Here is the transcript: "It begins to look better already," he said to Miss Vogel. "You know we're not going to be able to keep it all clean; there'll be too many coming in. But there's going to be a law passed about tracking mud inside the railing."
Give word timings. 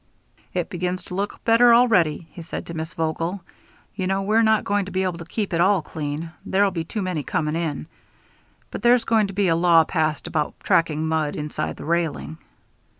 "It 0.55 0.67
begins 0.71 1.03
to 1.03 1.13
look 1.13 1.43
better 1.43 1.75
already," 1.75 2.27
he 2.31 2.41
said 2.41 2.65
to 2.65 2.73
Miss 2.73 2.93
Vogel. 2.95 3.43
"You 3.93 4.07
know 4.07 4.23
we're 4.23 4.41
not 4.41 4.63
going 4.63 4.83
to 4.85 4.91
be 4.91 5.03
able 5.03 5.19
to 5.19 5.25
keep 5.25 5.53
it 5.53 5.61
all 5.61 5.83
clean; 5.83 6.31
there'll 6.43 6.71
be 6.71 6.83
too 6.83 7.03
many 7.03 7.21
coming 7.21 7.55
in. 7.55 7.85
But 8.71 8.81
there's 8.81 9.03
going 9.05 9.27
to 9.27 9.33
be 9.33 9.47
a 9.49 9.55
law 9.55 9.83
passed 9.83 10.25
about 10.25 10.59
tracking 10.59 11.07
mud 11.07 11.35
inside 11.35 11.75
the 11.77 11.85
railing." 11.85 12.39